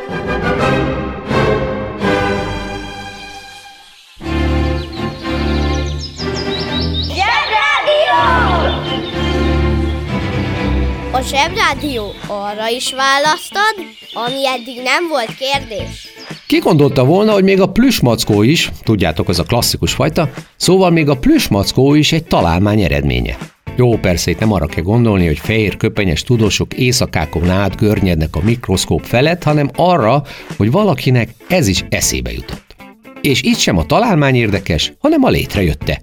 A 11.12 11.20
Zsebrádió 11.20 12.12
arra 12.28 12.68
is 12.68 12.92
választad, 12.92 13.74
ami 14.12 14.46
eddig 14.46 14.82
nem 14.82 15.09
volt 15.09 15.35
kérdés. 15.35 16.09
Ki 16.46 16.59
gondolta 16.59 17.04
volna, 17.04 17.32
hogy 17.32 17.44
még 17.44 17.61
a 17.61 17.68
plüsmackó 17.68 18.42
is, 18.42 18.70
tudjátok, 18.82 19.28
az 19.28 19.38
a 19.38 19.42
klasszikus 19.42 19.92
fajta, 19.92 20.30
szóval 20.56 20.90
még 20.90 21.09
a 21.09 21.16
plüsmackó 21.16 21.94
is 21.94 22.12
egy 22.12 22.24
találmány 22.24 22.80
eredménye. 22.80 23.37
Jó, 23.76 23.98
persze 23.98 24.30
itt 24.30 24.38
nem 24.38 24.52
arra 24.52 24.66
kell 24.66 24.82
gondolni, 24.82 25.26
hogy 25.26 25.38
fehér 25.38 25.76
köpenyes 25.76 26.22
tudósok 26.22 26.74
éjszakákon 26.74 27.50
át 27.50 27.76
görnyednek 27.76 28.37
a 28.37 28.40
mikroszkóp 28.42 29.04
felett, 29.04 29.42
hanem 29.42 29.70
arra, 29.76 30.22
hogy 30.56 30.70
valakinek 30.70 31.30
ez 31.48 31.66
is 31.66 31.85
eszébe 31.88 32.32
jutott. 32.32 32.76
És 33.20 33.42
itt 33.42 33.59
sem 33.59 33.78
a 33.78 33.87
találmány 33.87 34.35
érdekes, 34.35 34.92
hanem 34.98 35.24
a 35.24 35.28
létrejötte. 35.28 36.00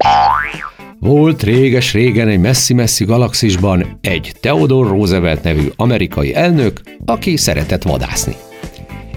Volt 1.00 1.44
réges-régen 1.44 2.28
egy 2.28 2.40
messzi-messzi 2.40 3.06
galaxisban 3.06 4.00
egy 4.02 4.34
Theodore 4.40 4.90
Roosevelt 4.90 5.44
nevű 5.44 5.68
amerikai 5.76 6.36
elnök, 6.36 6.82
aki 7.06 7.38
szeretett 7.38 7.84
vadászni. 7.84 8.36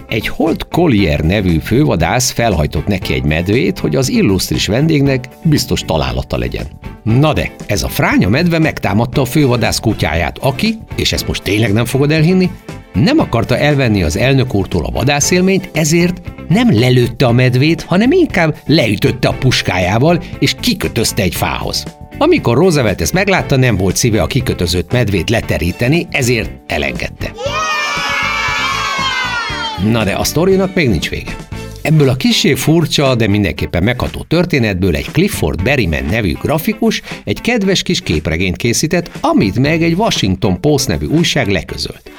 Egy 0.09 0.29
Holt 0.29 0.69
Collier 0.69 1.21
nevű 1.21 1.59
fővadász 1.59 2.31
felhajtott 2.31 2.87
neki 2.87 3.15
egy 3.15 3.25
medvét, 3.25 3.79
hogy 3.79 3.97
az 3.97 4.09
illusztris 4.09 4.67
vendégnek 4.67 5.29
biztos 5.43 5.81
találata 5.81 6.39
legyen. 6.39 6.67
Na 7.03 7.33
de, 7.33 7.51
ez 7.67 7.83
a 7.83 7.89
fránya 7.89 8.29
medve 8.29 8.59
megtámadta 8.59 9.21
a 9.21 9.25
fővadász 9.25 9.81
kutyáját, 9.81 10.39
aki, 10.39 10.79
és 10.97 11.13
ezt 11.13 11.27
most 11.27 11.43
tényleg 11.43 11.73
nem 11.73 11.85
fogod 11.85 12.11
elhinni, 12.11 12.51
nem 12.93 13.19
akarta 13.19 13.59
elvenni 13.59 14.03
az 14.03 14.17
elnök 14.17 14.55
úrtól 14.55 14.85
a 14.85 14.91
vadászélményt, 14.91 15.71
ezért 15.73 16.21
nem 16.49 16.79
lelőtte 16.79 17.27
a 17.27 17.33
medvét, 17.33 17.83
hanem 17.83 18.13
inkább 18.13 18.57
leütötte 18.67 19.29
a 19.29 19.37
puskájával, 19.39 20.23
és 20.39 20.55
kikötözte 20.61 21.23
egy 21.23 21.35
fához. 21.35 21.85
Amikor 22.19 22.57
Roosevelt 22.57 23.01
ezt 23.01 23.13
meglátta, 23.13 23.57
nem 23.57 23.77
volt 23.77 23.97
szíve 23.97 24.23
a 24.23 24.27
kikötözött 24.27 24.93
medvét 24.93 25.31
leteríteni, 25.31 26.07
ezért 26.11 26.51
elengedte. 26.67 27.33
Na 29.85 30.05
de 30.05 30.15
a 30.15 30.25
sztorinak 30.25 30.75
még 30.75 30.89
nincs 30.89 31.11
vége. 31.11 31.37
Ebből 31.83 32.09
a 32.09 32.17
kisé 32.17 32.55
furcsa, 32.55 33.15
de 33.15 33.29
mindenképpen 33.29 33.83
megható 33.83 34.25
történetből 34.29 34.97
egy 34.97 35.11
Clifford 35.13 35.63
Berryman 35.63 36.05
nevű 36.05 36.33
grafikus 36.33 37.03
egy 37.25 37.41
kedves 37.41 37.83
kis 37.83 38.01
képregényt 38.01 38.57
készített, 38.57 39.11
amit 39.21 39.59
meg 39.59 39.83
egy 39.83 39.95
Washington 39.95 40.61
Post 40.61 40.89
nevű 40.89 41.07
újság 41.07 41.49
leközölt. 41.49 42.11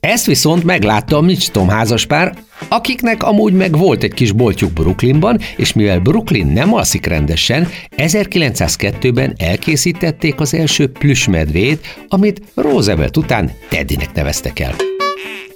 Ezt 0.00 0.26
viszont 0.26 0.64
meglátta 0.64 1.16
a 1.16 1.20
Mitchtom 1.20 1.68
házaspár, 1.68 2.34
akiknek 2.68 3.22
amúgy 3.22 3.52
meg 3.52 3.76
volt 3.76 4.02
egy 4.02 4.14
kis 4.14 4.32
boltjuk 4.32 4.72
Brooklynban, 4.72 5.40
és 5.56 5.72
mivel 5.72 5.98
Brooklyn 5.98 6.46
nem 6.46 6.74
alszik 6.74 7.06
rendesen, 7.06 7.68
1902-ben 7.96 9.34
elkészítették 9.36 10.40
az 10.40 10.54
első 10.54 10.88
plüsmedvét, 10.88 11.98
amit 12.08 12.42
Roosevelt 12.54 13.16
után 13.16 13.50
Teddynek 13.68 14.14
neveztek 14.14 14.58
el. 14.58 14.93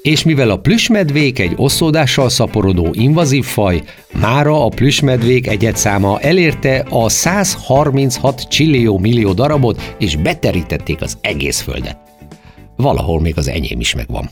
És 0.02 0.22
mivel 0.22 0.50
a 0.50 0.56
plüsmedvék 0.56 1.38
egy 1.38 1.52
oszódással 1.56 2.28
szaporodó 2.28 2.88
invazív 2.92 3.44
faj, 3.44 3.82
mára 4.20 4.64
a 4.64 4.68
plüsmedvék 4.68 5.46
egyetszáma 5.46 6.20
elérte 6.20 6.86
a 6.90 7.08
136 7.08 8.48
csillió 8.48 8.98
millió 8.98 9.32
darabot, 9.32 9.94
és 9.98 10.16
beterítették 10.16 11.00
az 11.00 11.18
egész 11.20 11.60
földet. 11.60 11.96
Valahol 12.76 13.20
még 13.20 13.38
az 13.38 13.48
enyém 13.48 13.80
is 13.80 13.94
megvan. 13.94 14.30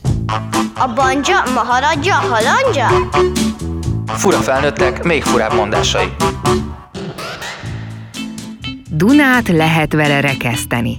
A 0.75 0.93
banja, 0.95 1.43
maharadja, 1.55 2.15
halandja? 2.15 2.89
Fura 4.07 4.37
felnőttek, 4.37 5.05
még 5.05 5.23
furább 5.23 5.55
mondásai. 5.55 6.07
Dunát 8.91 9.49
lehet 9.49 9.93
vele 9.93 10.21
rekeszteni. 10.21 10.97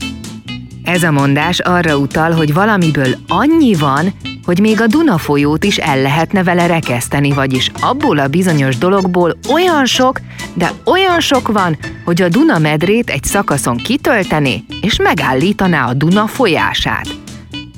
Ez 0.84 1.04
a 1.04 1.12
mondás 1.12 1.60
arra 1.60 1.98
utal, 1.98 2.32
hogy 2.32 2.54
valamiből 2.54 3.16
annyi 3.28 3.74
van, 3.76 4.14
hogy 4.48 4.60
még 4.60 4.82
a 4.82 4.88
Duna 4.88 5.18
folyót 5.18 5.64
is 5.64 5.78
el 5.78 6.02
lehetne 6.02 6.44
vele 6.44 6.68
rekeszteni, 6.68 7.32
vagyis 7.32 7.72
abból 7.80 8.18
a 8.18 8.28
bizonyos 8.28 8.78
dologból 8.78 9.38
olyan 9.54 9.86
sok, 9.86 10.20
de 10.54 10.72
olyan 10.86 11.20
sok 11.20 11.48
van, 11.48 11.78
hogy 12.06 12.22
a 12.22 12.30
Duna 12.30 12.58
medrét 12.58 13.10
egy 13.10 13.24
szakaszon 13.24 13.78
kitöltené 13.78 14.64
és 14.82 15.00
megállítaná 15.00 15.88
a 15.88 15.94
Duna 15.94 16.28
folyását. 16.28 17.08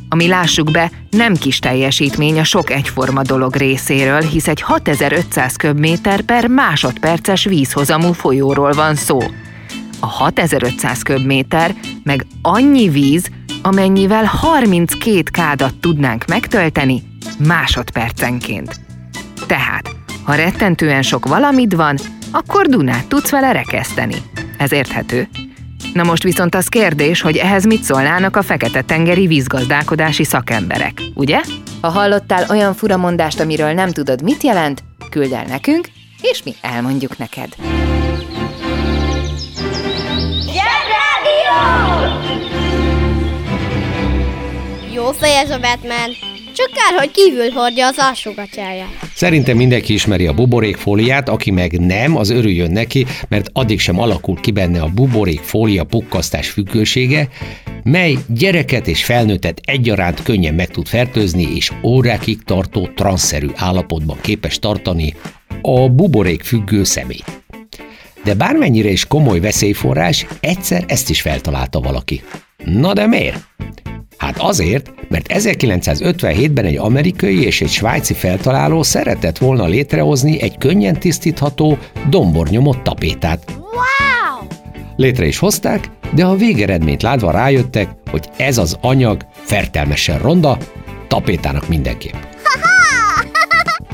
Ami 0.10 0.27
lássuk 0.27 0.71
be, 0.71 0.91
nem 1.10 1.36
kis 1.36 1.60
teljesítmény 1.60 2.39
a 2.39 2.43
sok 2.43 2.69
egyforma 2.69 3.21
dolog 3.21 3.55
részéről, 3.55 4.21
hisz 4.21 4.47
egy 4.47 4.62
6500 4.62 5.55
köbméter 5.55 6.21
per 6.21 6.47
másodperces 6.47 7.43
vízhozamú 7.43 8.12
folyóról 8.12 8.71
van 8.71 8.95
szó. 8.95 9.19
A 9.99 10.08
6500 10.08 11.01
köbméter 11.01 11.75
meg 12.03 12.25
annyi 12.41 12.89
víz, 12.89 13.29
amennyivel 13.62 14.26
32 14.26 15.24
kádat 15.32 15.76
tudnánk 15.76 16.26
megtölteni 16.26 17.04
másodpercenként. 17.38 18.80
Tehát, 19.48 19.89
ha 20.24 20.34
rettentően 20.34 21.02
sok 21.02 21.28
valamid 21.28 21.76
van, 21.76 21.98
akkor 22.32 22.65
Dunát 22.65 23.08
tudsz 23.08 23.30
vele 23.30 23.52
rekeszteni. 23.52 24.15
Ez 24.58 24.72
érthető. 24.72 25.28
Na 25.93 26.04
most 26.04 26.24
viszont 26.24 26.56
az 26.56 26.67
kérdés, 26.67 27.22
hogy 27.22 27.38
ehhez 27.38 27.65
mit 27.65 27.84
szólnának 27.84 28.36
a 28.36 28.41
fekete-tengeri 28.41 29.28
vízgazdálkodási 29.28 30.24
szakemberek, 30.24 31.02
ugye? 31.13 31.41
Ha 31.82 31.89
hallottál 31.89 32.45
olyan 32.50 32.74
furamondást, 32.74 33.39
amiről 33.39 33.74
nem 33.74 33.91
tudod, 33.91 34.24
mit 34.24 34.43
jelent, 34.43 34.84
küld 35.10 35.32
el 35.32 35.45
nekünk, 35.45 35.88
és 36.22 36.43
mi 36.43 36.54
elmondjuk 36.62 37.17
neked. 37.17 37.56
Jó 45.10 45.15
a 45.54 45.60
Batman. 45.60 46.10
Csak 46.56 46.72
kár, 46.72 47.00
hogy 47.00 47.12
kívül 47.12 47.50
hordja 47.52 47.88
az 47.88 47.95
alsógatyáját. 47.98 48.89
Szerintem 49.15 49.58
mindenki 49.58 49.93
ismeri 49.93 50.28
a 50.28 50.34
buborékfóliát, 50.34 51.30
aki 51.30 51.52
meg 51.52 51.80
nem, 51.80 52.15
az 52.17 52.30
örüljön 52.30 52.72
neki, 52.72 53.06
mert 53.28 53.50
addig 53.54 53.80
sem 53.80 54.00
alakul 54.00 54.39
ki 54.39 54.52
benne 54.52 54.82
a 54.82 54.91
buborékfólia 54.95 55.84
pukkasztás 55.84 56.50
függősége, 56.50 57.28
mely 57.84 58.17
gyereket 58.28 58.88
és 58.88 59.04
felnőttet 59.04 59.62
egyaránt 59.65 60.24
könnyen 60.24 60.54
meg 60.54 60.67
tud 60.67 60.88
fertőzni, 60.88 61.56
és 61.56 61.72
órákig 61.84 62.43
tartó 62.43 62.89
transzerű 62.95 63.48
állapotban 63.56 64.17
képes 64.22 64.60
tartani 64.60 65.15
a 65.62 65.89
buborék 65.89 66.43
függő 66.43 66.84
szemét. 66.84 67.41
De 68.24 68.34
bármennyire 68.34 68.89
is 68.89 69.06
komoly 69.06 69.39
veszélyforrás, 69.39 70.26
egyszer 70.39 70.84
ezt 70.88 71.10
is 71.10 71.22
feltalálta 71.22 71.80
valaki. 71.80 72.22
Na 72.65 72.93
de 72.93 73.08
miért? 73.08 73.48
Hát 74.19 74.38
azért, 74.38 74.93
mert 75.08 75.25
1957-ben 75.34 76.65
egy 76.65 76.77
amerikai 76.77 77.45
és 77.45 77.62
egy 77.62 77.69
svájci 77.69 78.13
feltaláló 78.13 78.84
szeretett 78.84 79.38
volna 79.38 79.65
létrehozni 79.65 80.41
egy 80.41 80.58
könnyen 80.58 80.99
tisztítható, 80.99 81.77
dombornyomott 82.10 82.84
tapétát. 82.84 83.43
Wow! 83.58 84.47
Létre 84.95 85.25
is 85.25 85.38
hozták, 85.38 85.89
de 86.13 86.25
a 86.25 86.36
végeredményt 86.36 87.01
látva 87.01 87.32
rájöttek, 87.32 87.89
hogy 88.12 88.29
ez 88.38 88.58
az 88.58 88.77
anyag 88.82 89.25
fertelmesen 89.32 90.19
ronda, 90.19 90.58
tapétának 91.08 91.67
mindenképp. 91.67 92.15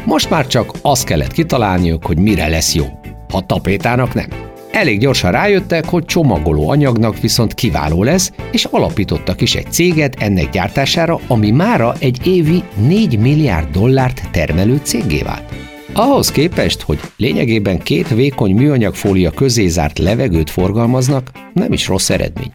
Most 0.05 0.29
már 0.29 0.47
csak 0.47 0.71
azt 0.81 1.05
kellett 1.05 1.31
kitalálniuk, 1.31 2.05
hogy 2.05 2.17
mire 2.17 2.47
lesz 2.47 2.73
jó. 2.73 2.85
A 3.31 3.45
tapétának 3.45 4.13
nem. 4.13 4.44
Elég 4.75 4.99
gyorsan 4.99 5.31
rájöttek, 5.31 5.85
hogy 5.85 6.05
csomagoló 6.05 6.69
anyagnak 6.69 7.19
viszont 7.19 7.53
kiváló 7.53 8.03
lesz, 8.03 8.31
és 8.51 8.63
alapítottak 8.63 9.41
is 9.41 9.55
egy 9.55 9.71
céget 9.71 10.15
ennek 10.19 10.49
gyártására, 10.49 11.19
ami 11.27 11.51
mára 11.51 11.93
egy 11.99 12.27
évi 12.27 12.63
4 12.87 13.19
milliárd 13.19 13.69
dollárt 13.69 14.31
termelő 14.31 14.79
céggé 14.83 15.21
vált. 15.21 15.53
Ahhoz 15.93 16.31
képest, 16.31 16.81
hogy 16.81 16.99
lényegében 17.17 17.79
két 17.79 18.07
vékony 18.07 18.55
műanyagfólia 18.55 19.31
közé 19.31 19.67
zárt 19.67 19.99
levegőt 19.99 20.49
forgalmaznak, 20.49 21.31
nem 21.53 21.73
is 21.73 21.87
rossz 21.87 22.09
eredmény. 22.09 22.51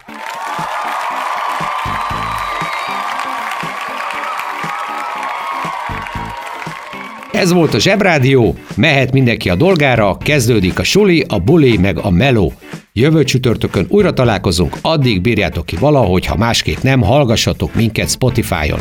Ez 7.40 7.52
volt 7.52 7.74
a 7.74 7.78
Zsebrádió, 7.78 8.54
mehet 8.76 9.12
mindenki 9.12 9.50
a 9.50 9.54
dolgára, 9.54 10.16
kezdődik 10.16 10.78
a 10.78 10.82
suli, 10.82 11.24
a 11.28 11.38
buli 11.38 11.76
meg 11.76 11.98
a 11.98 12.10
meló. 12.10 12.52
Jövő 12.92 13.24
csütörtökön 13.24 13.86
újra 13.88 14.12
találkozunk, 14.12 14.76
addig 14.80 15.20
bírjátok 15.20 15.66
ki 15.66 15.76
valahogy, 15.76 16.26
ha 16.26 16.36
másképp 16.36 16.78
nem, 16.82 17.02
hallgassatok 17.02 17.74
minket 17.74 18.10
Spotify-on. 18.10 18.80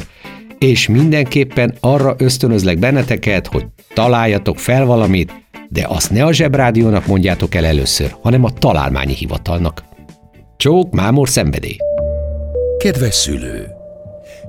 És 0.58 0.88
mindenképpen 0.88 1.74
arra 1.80 2.16
ösztönözlek 2.18 2.80
benneteket, 2.80 3.48
hogy 3.48 3.66
találjatok 3.94 4.58
fel 4.58 4.86
valamit, 4.86 5.34
de 5.70 5.86
azt 5.88 6.12
ne 6.12 6.26
a 6.26 6.34
Zsebrádiónak 6.34 7.08
mondjátok 7.08 7.56
el 7.56 7.66
először, 7.66 8.16
hanem 8.22 8.44
a 8.44 8.54
találmányi 8.54 9.14
hivatalnak. 9.14 9.84
Csók, 10.58 10.94
mámor, 10.94 11.30
szenvedély. 11.30 11.78
Kedves 12.78 13.16
szülő! 13.16 13.68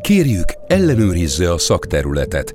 Kérjük, 0.00 0.54
ellenőrizze 0.66 1.52
a 1.52 1.58
szakterületet, 1.58 2.54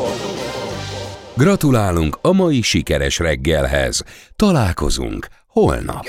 Gratulálunk 1.35 2.19
a 2.21 2.31
mai 2.31 2.61
sikeres 2.61 3.17
reggelhez. 3.17 4.03
Találkozunk 4.35 5.27
holnap. 5.47 6.05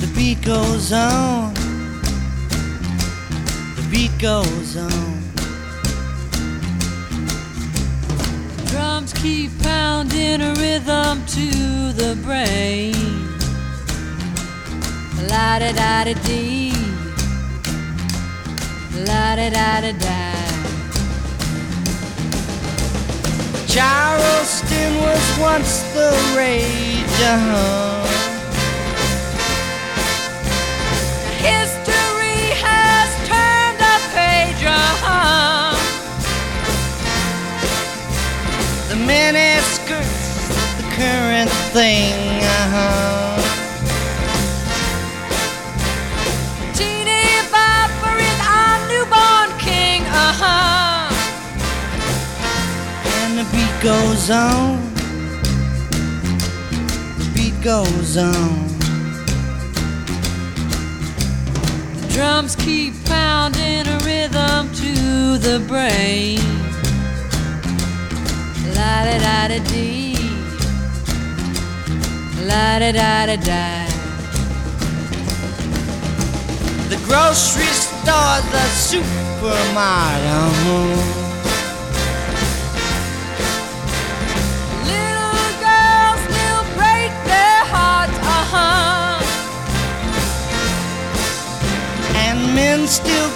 The 0.00 0.08
beat 0.14 0.44
goes 0.44 0.92
on. 0.92 1.52
The 3.74 3.82
beat 3.90 4.20
goes 4.20 4.76
on. 4.76 5.22
Drums 8.64 9.12
keep 9.12 9.50
pounding 9.62 10.40
a 10.40 10.52
rhythm 10.52 11.24
to 11.24 11.48
the 11.96 12.16
brain. 12.24 12.94
La 15.28 15.58
da 15.58 15.72
da 15.72 16.04
da 16.04 16.12
dee. 16.26 16.85
La 19.04 19.36
da 19.36 19.50
da 19.50 19.80
da 19.82 19.92
da. 19.92 20.36
Charleston 23.68 24.96
was 25.02 25.38
once 25.38 25.82
the 25.92 26.10
rage. 26.34 27.20
Uh-huh. 27.20 28.06
History 31.44 32.42
has 32.64 33.08
turned 33.28 33.80
a 33.94 33.98
page. 34.16 34.64
Uh-huh. 34.64 35.76
The 38.88 38.96
mini 38.96 39.60
skirts, 39.60 40.48
the 40.78 40.84
current 40.96 41.50
thing. 41.74 42.15
Goes 53.86 54.30
on. 54.30 54.82
The 57.18 57.30
beat 57.36 57.54
goes 57.62 58.16
on. 58.16 58.66
The 62.00 62.08
Drums 62.12 62.56
keep 62.56 62.94
pounding 63.04 63.86
a 63.86 63.98
rhythm 64.04 64.72
to 64.82 65.38
the 65.38 65.60
brain. 65.68 66.40
La 68.74 69.04
da 69.06 69.18
da 69.26 69.48
da 69.52 69.58
dee. 69.70 70.18
La 72.44 72.78
da 72.80 72.90
da 72.90 73.26
da 73.26 73.36
da. 73.36 73.86
The 76.88 76.96
grocery 77.06 77.70
store, 77.84 78.40
the 78.50 78.64
supermarket. 78.88 81.25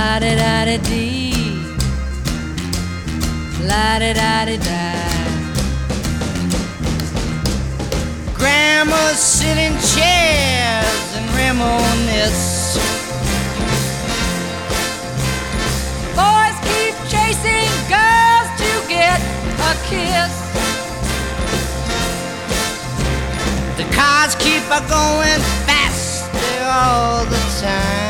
La 0.00 0.18
da 0.18 0.34
da 0.34 0.64
da 0.64 0.78
dee. 0.88 1.34
La 3.68 3.98
da 4.02 4.12
da 4.14 4.44
da 4.48 4.56
da. 4.68 4.84
Grandmas 8.38 9.18
sit 9.18 9.58
in 9.66 9.74
chairs 9.92 11.06
and 11.18 11.26
reminisce. 11.40 12.78
Boys 16.16 16.56
keep 16.68 16.94
chasing 17.12 17.72
girls 17.94 18.48
to 18.62 18.70
get 18.94 19.20
a 19.70 19.72
kiss. 19.90 20.34
The 23.76 23.86
cars 23.96 24.34
keep 24.44 24.64
a 24.78 24.80
going 24.96 25.42
faster 25.68 26.64
all 26.64 27.26
the 27.26 27.42
time. 27.60 28.09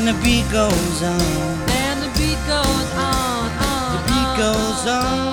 And 0.00 0.08
the 0.08 0.24
beat 0.24 0.50
goes 0.50 1.02
on. 1.02 1.20
And 1.68 2.02
the 2.02 2.08
beat 2.18 2.38
goes 2.48 2.90
on, 2.94 3.50
on, 3.60 3.92
The 3.92 4.08
beat 4.08 4.38
goes 4.38 4.86
on. 4.86 5.29